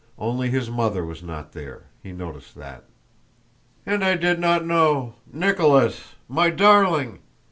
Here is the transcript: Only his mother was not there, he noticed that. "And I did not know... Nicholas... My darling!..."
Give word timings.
Only 0.17 0.49
his 0.49 0.67
mother 0.67 1.05
was 1.05 1.21
not 1.21 1.51
there, 1.51 1.83
he 2.01 2.11
noticed 2.11 2.55
that. 2.55 2.85
"And 3.85 4.03
I 4.03 4.15
did 4.17 4.39
not 4.39 4.65
know... 4.65 5.13
Nicholas... 5.31 6.15
My 6.27 6.49
darling!..." 6.49 7.19